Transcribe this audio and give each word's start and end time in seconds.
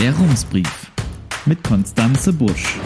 Der 0.00 0.16
Rumsbrief 0.16 0.90
mit 1.44 1.62
Konstanze 1.62 2.32
Busch. 2.32 2.78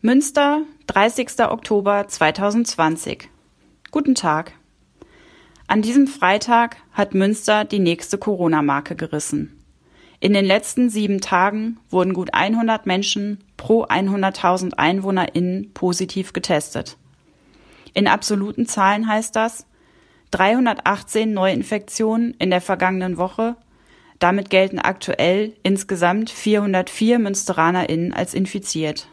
Münster, 0.00 0.62
30. 0.86 1.40
Oktober 1.40 2.08
2020. 2.08 3.28
Guten 3.90 4.14
Tag. 4.14 4.54
An 5.66 5.82
diesem 5.82 6.06
Freitag 6.06 6.78
hat 6.90 7.12
Münster 7.12 7.66
die 7.66 7.80
nächste 7.80 8.16
Corona-Marke 8.16 8.96
gerissen. 8.96 9.62
In 10.18 10.32
den 10.32 10.46
letzten 10.46 10.88
sieben 10.88 11.20
Tagen 11.20 11.78
wurden 11.90 12.14
gut 12.14 12.32
100 12.32 12.86
Menschen 12.86 13.44
pro 13.58 13.84
100.000 13.84 14.72
EinwohnerInnen 14.78 15.74
positiv 15.74 16.32
getestet. 16.32 16.96
In 17.92 18.06
absoluten 18.06 18.64
Zahlen 18.64 19.06
heißt 19.06 19.36
das 19.36 19.66
318 20.30 21.32
Neuinfektionen 21.32 22.34
in 22.38 22.50
der 22.50 22.60
vergangenen 22.60 23.16
Woche. 23.16 23.56
Damit 24.18 24.50
gelten 24.50 24.78
aktuell 24.78 25.54
insgesamt 25.62 26.30
404 26.30 27.18
MünsteranerInnen 27.18 28.12
als 28.12 28.34
infiziert. 28.34 29.08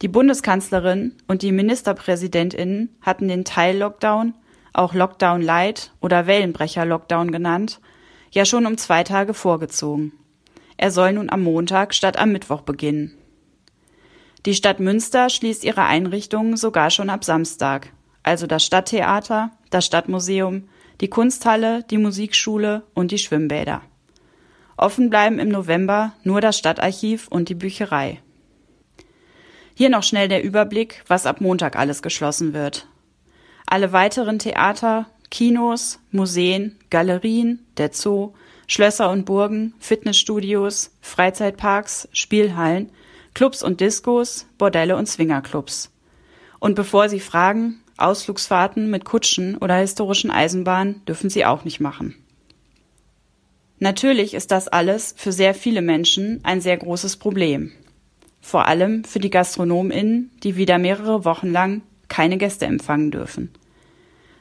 Die 0.00 0.08
Bundeskanzlerin 0.08 1.14
und 1.28 1.42
die 1.42 1.52
MinisterpräsidentInnen 1.52 2.96
hatten 3.00 3.28
den 3.28 3.44
Teil-Lockdown, 3.44 4.34
auch 4.72 4.94
Lockdown 4.94 5.42
Light 5.42 5.92
oder 6.00 6.26
Wellenbrecher-Lockdown 6.26 7.30
genannt, 7.30 7.80
ja 8.32 8.44
schon 8.44 8.66
um 8.66 8.78
zwei 8.78 9.04
Tage 9.04 9.34
vorgezogen. 9.34 10.12
Er 10.76 10.90
soll 10.90 11.12
nun 11.12 11.30
am 11.30 11.42
Montag 11.42 11.94
statt 11.94 12.18
am 12.18 12.32
Mittwoch 12.32 12.62
beginnen. 12.62 13.16
Die 14.44 14.54
Stadt 14.54 14.80
Münster 14.80 15.28
schließt 15.28 15.62
ihre 15.62 15.84
Einrichtungen 15.84 16.56
sogar 16.56 16.90
schon 16.90 17.10
ab 17.10 17.22
Samstag, 17.22 17.92
also 18.22 18.46
das 18.46 18.64
Stadttheater, 18.64 19.50
das 19.70 19.86
Stadtmuseum, 19.86 20.68
die 21.00 21.08
Kunsthalle, 21.08 21.82
die 21.84 21.98
Musikschule 21.98 22.84
und 22.94 23.10
die 23.10 23.18
Schwimmbäder. 23.18 23.82
Offen 24.76 25.10
bleiben 25.10 25.38
im 25.38 25.48
November 25.48 26.12
nur 26.24 26.40
das 26.40 26.58
Stadtarchiv 26.58 27.28
und 27.28 27.48
die 27.48 27.54
Bücherei. 27.54 28.20
Hier 29.74 29.90
noch 29.90 30.02
schnell 30.02 30.28
der 30.28 30.44
Überblick, 30.44 31.02
was 31.06 31.26
ab 31.26 31.40
Montag 31.40 31.76
alles 31.76 32.02
geschlossen 32.02 32.52
wird. 32.52 32.86
Alle 33.66 33.92
weiteren 33.92 34.38
Theater, 34.38 35.06
Kinos, 35.30 35.98
Museen, 36.10 36.78
Galerien, 36.90 37.66
der 37.78 37.92
Zoo, 37.92 38.34
Schlösser 38.66 39.10
und 39.10 39.24
Burgen, 39.24 39.74
Fitnessstudios, 39.78 40.90
Freizeitparks, 41.00 42.08
Spielhallen, 42.12 42.90
Clubs 43.34 43.62
und 43.62 43.80
Diskos, 43.80 44.46
Bordelle 44.58 44.96
und 44.96 45.08
Swingerclubs. 45.08 45.90
Und 46.58 46.74
bevor 46.74 47.08
Sie 47.08 47.20
fragen, 47.20 47.81
Ausflugsfahrten 47.96 48.90
mit 48.90 49.04
Kutschen 49.04 49.56
oder 49.56 49.76
historischen 49.76 50.30
Eisenbahnen 50.30 51.04
dürfen 51.06 51.30
Sie 51.30 51.44
auch 51.44 51.64
nicht 51.64 51.80
machen. 51.80 52.14
Natürlich 53.78 54.34
ist 54.34 54.50
das 54.50 54.68
alles 54.68 55.14
für 55.16 55.32
sehr 55.32 55.54
viele 55.54 55.82
Menschen 55.82 56.40
ein 56.44 56.60
sehr 56.60 56.76
großes 56.76 57.16
Problem. 57.16 57.72
Vor 58.40 58.66
allem 58.66 59.04
für 59.04 59.18
die 59.18 59.30
GastronomInnen, 59.30 60.30
die 60.42 60.56
wieder 60.56 60.78
mehrere 60.78 61.24
Wochen 61.24 61.50
lang 61.50 61.82
keine 62.08 62.38
Gäste 62.38 62.66
empfangen 62.66 63.10
dürfen. 63.10 63.50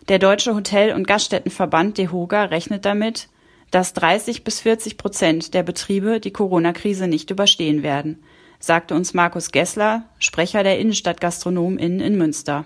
Der 0.09 0.19
Deutsche 0.19 0.55
Hotel- 0.55 0.93
und 0.93 1.07
Gaststättenverband 1.07 1.97
DEHOGA 1.97 2.45
rechnet 2.45 2.85
damit, 2.85 3.29
dass 3.71 3.93
30 3.93 4.43
bis 4.43 4.59
40 4.59 4.97
Prozent 4.97 5.53
der 5.53 5.63
Betriebe 5.63 6.19
die 6.19 6.31
Corona-Krise 6.31 7.07
nicht 7.07 7.31
überstehen 7.31 7.83
werden, 7.83 8.21
sagte 8.59 8.93
uns 8.93 9.13
Markus 9.13 9.51
Gessler, 9.51 10.03
Sprecher 10.19 10.63
der 10.63 10.79
Innenstadtgastronomen 10.79 11.99
in 11.99 12.17
Münster. 12.17 12.65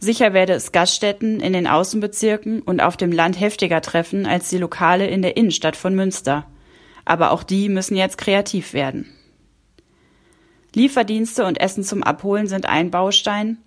Sicher 0.00 0.32
werde 0.32 0.54
es 0.54 0.72
Gaststätten 0.72 1.40
in 1.40 1.52
den 1.52 1.66
Außenbezirken 1.66 2.62
und 2.62 2.80
auf 2.80 2.96
dem 2.96 3.12
Land 3.12 3.38
heftiger 3.38 3.80
treffen 3.80 4.26
als 4.26 4.48
die 4.48 4.58
Lokale 4.58 5.06
in 5.06 5.22
der 5.22 5.36
Innenstadt 5.36 5.76
von 5.76 5.94
Münster. 5.94 6.46
Aber 7.04 7.30
auch 7.30 7.42
die 7.42 7.68
müssen 7.68 7.96
jetzt 7.96 8.18
kreativ 8.18 8.72
werden. 8.72 9.06
Lieferdienste 10.74 11.44
und 11.44 11.60
Essen 11.60 11.84
zum 11.84 12.02
Abholen 12.02 12.46
sind 12.46 12.66
ein 12.66 12.90
Baustein, 12.90 13.58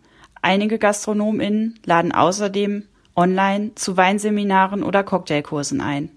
Einige 0.43 0.77
GastronomInnen 0.77 1.79
laden 1.85 2.11
außerdem 2.11 2.83
online 3.15 3.75
zu 3.75 3.95
Weinseminaren 3.95 4.83
oder 4.83 5.01
Cocktailkursen 5.01 5.79
ein. 5.79 6.09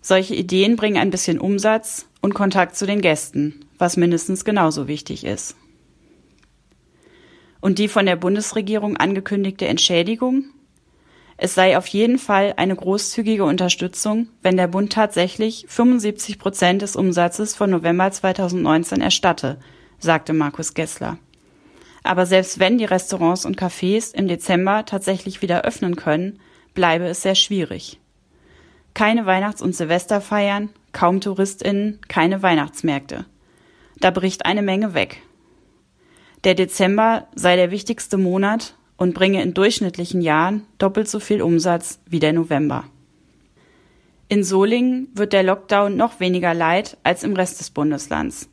Solche 0.00 0.34
Ideen 0.34 0.76
bringen 0.76 0.96
ein 0.96 1.10
bisschen 1.10 1.38
Umsatz 1.38 2.06
und 2.22 2.32
Kontakt 2.32 2.76
zu 2.76 2.86
den 2.86 3.02
Gästen, 3.02 3.66
was 3.76 3.98
mindestens 3.98 4.46
genauso 4.46 4.88
wichtig 4.88 5.24
ist. 5.24 5.54
Und 7.64 7.78
die 7.78 7.88
von 7.88 8.04
der 8.04 8.16
Bundesregierung 8.16 8.98
angekündigte 8.98 9.66
Entschädigung? 9.66 10.44
Es 11.38 11.54
sei 11.54 11.78
auf 11.78 11.86
jeden 11.86 12.18
Fall 12.18 12.52
eine 12.58 12.76
großzügige 12.76 13.42
Unterstützung, 13.42 14.28
wenn 14.42 14.58
der 14.58 14.68
Bund 14.68 14.92
tatsächlich 14.92 15.64
75 15.70 16.38
Prozent 16.38 16.82
des 16.82 16.94
Umsatzes 16.94 17.54
von 17.54 17.70
November 17.70 18.10
2019 18.10 19.00
erstatte, 19.00 19.56
sagte 19.98 20.34
Markus 20.34 20.74
Gessler. 20.74 21.16
Aber 22.02 22.26
selbst 22.26 22.58
wenn 22.58 22.76
die 22.76 22.84
Restaurants 22.84 23.46
und 23.46 23.58
Cafés 23.58 24.14
im 24.14 24.28
Dezember 24.28 24.84
tatsächlich 24.84 25.40
wieder 25.40 25.62
öffnen 25.62 25.96
können, 25.96 26.40
bleibe 26.74 27.06
es 27.06 27.22
sehr 27.22 27.34
schwierig. 27.34 27.98
Keine 28.92 29.24
Weihnachts- 29.24 29.62
und 29.62 29.74
Silvesterfeiern, 29.74 30.68
kaum 30.92 31.22
TouristInnen, 31.22 32.00
keine 32.08 32.42
Weihnachtsmärkte. 32.42 33.24
Da 34.00 34.10
bricht 34.10 34.44
eine 34.44 34.60
Menge 34.60 34.92
weg. 34.92 35.22
Der 36.44 36.54
Dezember 36.54 37.26
sei 37.34 37.56
der 37.56 37.70
wichtigste 37.70 38.18
Monat 38.18 38.74
und 38.98 39.14
bringe 39.14 39.42
in 39.42 39.54
durchschnittlichen 39.54 40.20
Jahren 40.20 40.66
doppelt 40.76 41.08
so 41.08 41.18
viel 41.18 41.40
Umsatz 41.40 42.00
wie 42.06 42.20
der 42.20 42.34
November. 42.34 42.84
In 44.28 44.44
Solingen 44.44 45.08
wird 45.14 45.32
der 45.32 45.42
Lockdown 45.42 45.96
noch 45.96 46.20
weniger 46.20 46.52
leid 46.52 46.98
als 47.02 47.22
im 47.22 47.34
Rest 47.34 47.60
des 47.60 47.70
Bundeslands. 47.70 48.48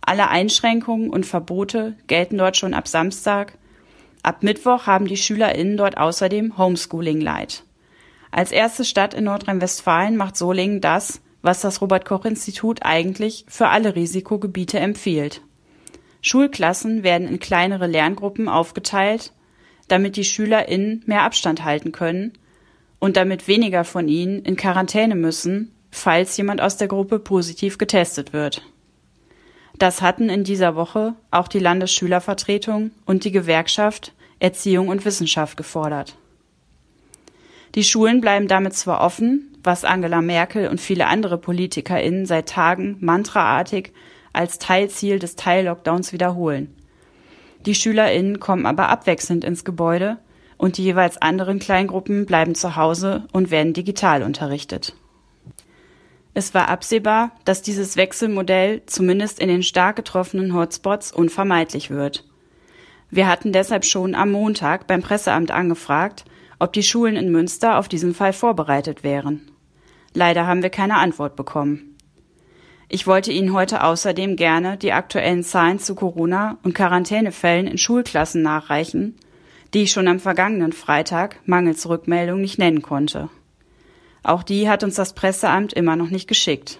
Alle 0.00 0.28
Einschränkungen 0.28 1.10
und 1.10 1.26
Verbote 1.26 1.96
gelten 2.06 2.38
dort 2.38 2.56
schon 2.56 2.74
ab 2.74 2.88
Samstag. 2.88 3.58
Ab 4.22 4.42
Mittwoch 4.42 4.86
haben 4.86 5.06
die 5.06 5.16
SchülerInnen 5.16 5.76
dort 5.76 5.98
außerdem 5.98 6.56
Homeschooling 6.56 7.20
Light. 7.20 7.64
Als 8.30 8.50
erste 8.50 8.84
Stadt 8.84 9.14
in 9.14 9.24
Nordrhein-Westfalen 9.24 10.16
macht 10.16 10.36
Solingen 10.36 10.80
das, 10.80 11.20
was 11.42 11.60
das 11.60 11.80
Robert-Koch-Institut 11.80 12.80
eigentlich 12.82 13.44
für 13.48 13.68
alle 13.68 13.94
Risikogebiete 13.94 14.78
empfiehlt. 14.78 15.42
Schulklassen 16.26 17.04
werden 17.04 17.28
in 17.28 17.38
kleinere 17.38 17.86
Lerngruppen 17.86 18.48
aufgeteilt, 18.48 19.32
damit 19.86 20.16
die 20.16 20.24
SchülerInnen 20.24 21.04
mehr 21.06 21.22
Abstand 21.22 21.62
halten 21.62 21.92
können 21.92 22.32
und 22.98 23.16
damit 23.16 23.46
weniger 23.46 23.84
von 23.84 24.08
ihnen 24.08 24.42
in 24.42 24.56
Quarantäne 24.56 25.14
müssen, 25.14 25.70
falls 25.92 26.36
jemand 26.36 26.60
aus 26.60 26.78
der 26.78 26.88
Gruppe 26.88 27.20
positiv 27.20 27.78
getestet 27.78 28.32
wird. 28.32 28.62
Das 29.78 30.02
hatten 30.02 30.28
in 30.28 30.42
dieser 30.42 30.74
Woche 30.74 31.14
auch 31.30 31.46
die 31.46 31.60
Landesschülervertretung 31.60 32.90
und 33.04 33.22
die 33.22 33.30
Gewerkschaft 33.30 34.12
Erziehung 34.40 34.88
und 34.88 35.04
Wissenschaft 35.04 35.56
gefordert. 35.56 36.16
Die 37.76 37.84
Schulen 37.84 38.20
bleiben 38.20 38.48
damit 38.48 38.74
zwar 38.74 39.00
offen, 39.00 39.56
was 39.62 39.84
Angela 39.84 40.22
Merkel 40.22 40.70
und 40.70 40.80
viele 40.80 41.06
andere 41.06 41.38
PolitikerInnen 41.38 42.26
seit 42.26 42.48
Tagen 42.48 42.96
mantraartig 42.98 43.92
als 44.36 44.58
Teilziel 44.58 45.18
des 45.18 45.36
Teil-Lockdowns 45.36 46.12
wiederholen. 46.12 46.74
Die 47.64 47.74
SchülerInnen 47.74 48.38
kommen 48.38 48.66
aber 48.66 48.88
abwechselnd 48.88 49.44
ins 49.44 49.64
Gebäude 49.64 50.18
und 50.56 50.78
die 50.78 50.84
jeweils 50.84 51.20
anderen 51.20 51.58
Kleingruppen 51.58 52.26
bleiben 52.26 52.54
zu 52.54 52.76
Hause 52.76 53.26
und 53.32 53.50
werden 53.50 53.72
digital 53.72 54.22
unterrichtet. 54.22 54.94
Es 56.34 56.52
war 56.54 56.68
absehbar, 56.68 57.32
dass 57.44 57.62
dieses 57.62 57.96
Wechselmodell 57.96 58.82
zumindest 58.86 59.40
in 59.40 59.48
den 59.48 59.62
stark 59.62 59.96
getroffenen 59.96 60.54
Hotspots 60.54 61.10
unvermeidlich 61.10 61.90
wird. 61.90 62.24
Wir 63.10 63.26
hatten 63.26 63.52
deshalb 63.52 63.84
schon 63.84 64.14
am 64.14 64.32
Montag 64.32 64.86
beim 64.86 65.02
Presseamt 65.02 65.50
angefragt, 65.50 66.24
ob 66.58 66.72
die 66.72 66.82
Schulen 66.82 67.16
in 67.16 67.32
Münster 67.32 67.78
auf 67.78 67.88
diesen 67.88 68.14
Fall 68.14 68.32
vorbereitet 68.32 69.02
wären. 69.02 69.50
Leider 70.12 70.46
haben 70.46 70.62
wir 70.62 70.70
keine 70.70 70.96
Antwort 70.96 71.36
bekommen. 71.36 71.95
Ich 72.88 73.06
wollte 73.08 73.32
Ihnen 73.32 73.52
heute 73.52 73.82
außerdem 73.82 74.36
gerne 74.36 74.76
die 74.76 74.92
aktuellen 74.92 75.42
Zahlen 75.42 75.80
zu 75.80 75.96
Corona 75.96 76.58
und 76.62 76.74
Quarantänefällen 76.74 77.66
in 77.66 77.78
Schulklassen 77.78 78.42
nachreichen, 78.42 79.16
die 79.74 79.82
ich 79.82 79.92
schon 79.92 80.06
am 80.06 80.20
vergangenen 80.20 80.72
Freitag 80.72 81.40
mangels 81.46 81.88
Rückmeldung 81.88 82.40
nicht 82.40 82.58
nennen 82.58 82.82
konnte. 82.82 83.28
Auch 84.22 84.44
die 84.44 84.68
hat 84.68 84.84
uns 84.84 84.94
das 84.94 85.14
Presseamt 85.14 85.72
immer 85.72 85.96
noch 85.96 86.10
nicht 86.10 86.28
geschickt. 86.28 86.78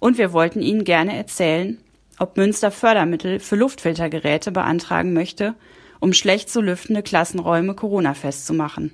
Und 0.00 0.18
wir 0.18 0.32
wollten 0.32 0.60
Ihnen 0.60 0.82
gerne 0.82 1.16
erzählen, 1.16 1.78
ob 2.18 2.36
Münster 2.36 2.72
Fördermittel 2.72 3.38
für 3.38 3.56
Luftfiltergeräte 3.56 4.50
beantragen 4.50 5.12
möchte, 5.12 5.54
um 6.00 6.12
schlecht 6.12 6.50
zu 6.50 6.60
lüftende 6.60 7.02
Klassenräume 7.02 7.74
Corona-fest 7.74 8.44
zu 8.44 8.54
machen. 8.54 8.92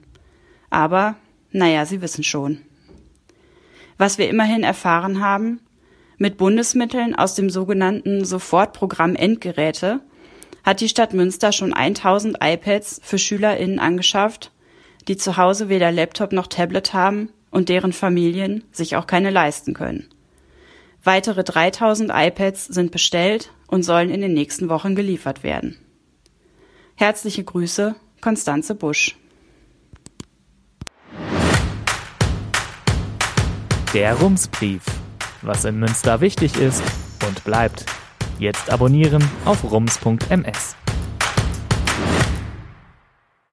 Aber, 0.68 1.16
naja, 1.52 1.86
Sie 1.86 2.02
wissen 2.02 2.22
schon. 2.22 2.60
Was 3.96 4.18
wir 4.18 4.28
immerhin 4.28 4.62
erfahren 4.62 5.20
haben, 5.20 5.60
mit 6.18 6.36
Bundesmitteln 6.36 7.14
aus 7.14 7.34
dem 7.34 7.50
sogenannten 7.50 8.24
Sofortprogramm 8.24 9.14
Endgeräte 9.14 10.00
hat 10.64 10.80
die 10.80 10.88
Stadt 10.88 11.12
Münster 11.12 11.52
schon 11.52 11.72
1000 11.72 12.38
iPads 12.40 13.00
für 13.02 13.18
SchülerInnen 13.18 13.78
angeschafft 13.78 14.50
die 15.08 15.16
zu 15.16 15.36
Hause 15.36 15.68
weder 15.68 15.92
Laptop 15.92 16.32
noch 16.32 16.46
Tablet 16.46 16.92
haben 16.92 17.30
und 17.50 17.68
deren 17.68 17.92
Familien 17.92 18.64
sich 18.72 18.96
auch 18.96 19.06
keine 19.06 19.30
leisten 19.30 19.74
können. 19.74 20.08
Weitere 21.04 21.44
3000 21.44 22.10
iPads 22.12 22.66
sind 22.66 22.90
bestellt 22.90 23.52
und 23.68 23.84
sollen 23.84 24.10
in 24.10 24.20
den 24.20 24.34
nächsten 24.34 24.68
Wochen 24.68 24.96
geliefert 24.96 25.44
werden. 25.44 25.78
Herzliche 26.96 27.44
Grüße, 27.44 27.94
Konstanze 28.20 28.74
Busch. 28.74 29.16
Der 33.94 34.14
Rumsbrief. 34.14 34.82
Was 35.46 35.64
in 35.64 35.78
Münster 35.78 36.20
wichtig 36.20 36.56
ist 36.56 36.82
und 37.24 37.44
bleibt. 37.44 37.86
Jetzt 38.40 38.68
abonnieren 38.68 39.22
auf 39.44 39.62
rums.ms. 39.62 40.74